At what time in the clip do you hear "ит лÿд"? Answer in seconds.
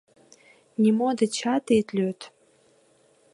1.77-2.19